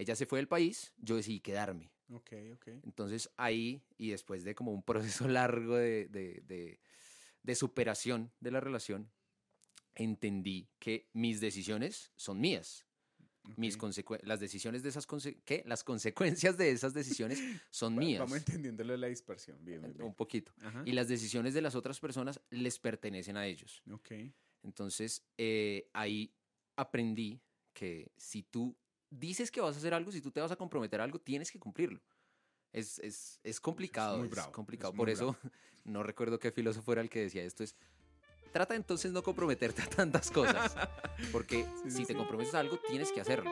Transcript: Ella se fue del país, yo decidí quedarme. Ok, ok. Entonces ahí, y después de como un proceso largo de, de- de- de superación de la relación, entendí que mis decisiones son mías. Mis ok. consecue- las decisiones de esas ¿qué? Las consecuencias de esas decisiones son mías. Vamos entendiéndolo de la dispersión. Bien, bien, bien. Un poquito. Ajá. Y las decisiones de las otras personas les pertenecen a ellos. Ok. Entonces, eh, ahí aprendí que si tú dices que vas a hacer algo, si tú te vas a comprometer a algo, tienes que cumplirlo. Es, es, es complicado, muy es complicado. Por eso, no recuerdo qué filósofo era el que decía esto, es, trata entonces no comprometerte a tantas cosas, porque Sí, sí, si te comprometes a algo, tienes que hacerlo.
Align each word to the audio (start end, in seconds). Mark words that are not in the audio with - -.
Ella 0.00 0.16
se 0.16 0.24
fue 0.26 0.38
del 0.38 0.48
país, 0.48 0.92
yo 0.98 1.16
decidí 1.16 1.40
quedarme. 1.40 1.90
Ok, 2.10 2.32
ok. 2.54 2.68
Entonces 2.84 3.30
ahí, 3.36 3.82
y 3.98 4.10
después 4.10 4.44
de 4.44 4.54
como 4.54 4.72
un 4.72 4.82
proceso 5.24 5.28
largo 5.28 5.76
de, 5.76 6.08
de- 6.08 6.42
de- 6.46 6.80
de 7.42 7.54
superación 7.54 8.32
de 8.40 8.50
la 8.50 8.60
relación, 8.60 9.10
entendí 9.94 10.68
que 10.78 11.08
mis 11.12 11.40
decisiones 11.40 12.12
son 12.16 12.40
mías. 12.40 12.86
Mis 13.56 13.76
ok. 13.76 13.82
consecue- 13.82 14.20
las 14.22 14.38
decisiones 14.38 14.82
de 14.82 14.90
esas 14.90 15.06
¿qué? 15.44 15.62
Las 15.66 15.82
consecuencias 15.82 16.56
de 16.58 16.70
esas 16.70 16.92
decisiones 16.94 17.38
son 17.70 17.94
mías. 17.96 18.20
Vamos 18.20 18.36
entendiéndolo 18.38 18.92
de 18.92 18.98
la 18.98 19.06
dispersión. 19.08 19.58
Bien, 19.64 19.80
bien, 19.80 19.94
bien. 19.94 20.06
Un 20.08 20.14
poquito. 20.14 20.52
Ajá. 20.60 20.82
Y 20.86 20.92
las 20.92 21.08
decisiones 21.08 21.54
de 21.54 21.62
las 21.62 21.74
otras 21.74 21.98
personas 22.00 22.40
les 22.50 22.78
pertenecen 22.78 23.36
a 23.36 23.46
ellos. 23.46 23.82
Ok. 23.90 24.12
Entonces, 24.62 25.22
eh, 25.38 25.88
ahí 25.94 26.34
aprendí 26.76 27.40
que 27.72 28.12
si 28.16 28.42
tú 28.42 28.76
dices 29.10 29.50
que 29.50 29.60
vas 29.60 29.76
a 29.76 29.78
hacer 29.78 29.94
algo, 29.94 30.12
si 30.12 30.20
tú 30.20 30.30
te 30.30 30.40
vas 30.40 30.50
a 30.50 30.56
comprometer 30.56 31.00
a 31.00 31.04
algo, 31.04 31.18
tienes 31.18 31.50
que 31.50 31.58
cumplirlo. 31.58 32.00
Es, 32.72 32.98
es, 33.00 33.40
es 33.42 33.60
complicado, 33.60 34.18
muy 34.18 34.28
es 34.28 34.46
complicado. 34.46 34.92
Por 34.92 35.10
eso, 35.10 35.36
no 35.84 36.02
recuerdo 36.02 36.38
qué 36.38 36.52
filósofo 36.52 36.92
era 36.92 37.02
el 37.02 37.10
que 37.10 37.20
decía 37.20 37.42
esto, 37.42 37.64
es, 37.64 37.74
trata 38.52 38.74
entonces 38.74 39.12
no 39.12 39.22
comprometerte 39.22 39.82
a 39.82 39.86
tantas 39.86 40.30
cosas, 40.30 40.76
porque 41.32 41.64
Sí, 41.64 41.70
sí, 41.90 41.96
si 41.98 42.06
te 42.06 42.14
comprometes 42.14 42.54
a 42.54 42.60
algo, 42.60 42.78
tienes 42.88 43.10
que 43.12 43.20
hacerlo. 43.20 43.50